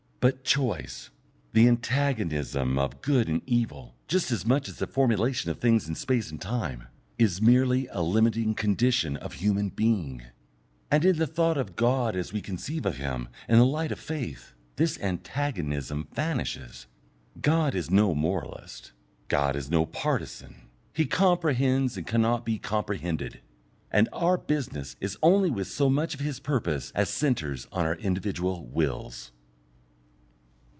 But 0.23 0.43
choice, 0.43 1.09
the 1.51 1.67
antagonism 1.67 2.77
of 2.77 3.01
good 3.01 3.27
and 3.27 3.41
evil, 3.47 3.95
just 4.07 4.29
as 4.31 4.45
much 4.45 4.69
as 4.69 4.77
the 4.77 4.85
formulation 4.85 5.49
of 5.49 5.57
things 5.57 5.87
in 5.89 5.95
space 5.95 6.29
and 6.29 6.39
time, 6.39 6.89
is 7.17 7.41
merely 7.41 7.87
a 7.87 8.01
limiting 8.03 8.53
condition 8.53 9.17
of 9.17 9.33
human 9.33 9.69
being, 9.69 10.21
and 10.91 11.03
in 11.03 11.17
the 11.17 11.25
thought 11.25 11.57
of 11.57 11.75
God 11.75 12.15
as 12.15 12.31
we 12.31 12.39
conceive 12.39 12.85
of 12.85 12.97
Him 12.97 13.29
in 13.49 13.57
the 13.57 13.65
light 13.65 13.91
of 13.91 13.97
faith, 13.99 14.53
this 14.75 14.99
antagonism 14.99 16.07
vanishes. 16.13 16.85
God 17.41 17.73
is 17.73 17.89
no 17.89 18.13
moralist, 18.13 18.91
God 19.27 19.55
is 19.55 19.71
no 19.71 19.87
partisan; 19.87 20.69
He 20.93 21.07
comprehends 21.07 21.97
and 21.97 22.05
cannot 22.05 22.45
be 22.45 22.59
comprehended, 22.59 23.41
and 23.89 24.07
our 24.13 24.37
business 24.37 24.95
is 25.01 25.17
only 25.23 25.49
with 25.49 25.65
so 25.65 25.89
much 25.89 26.13
of 26.13 26.19
His 26.19 26.39
purpose 26.39 26.91
as 26.93 27.09
centres 27.09 27.67
on 27.71 27.87
our 27.87 27.95
individual 27.95 28.67
wills. 28.67 29.31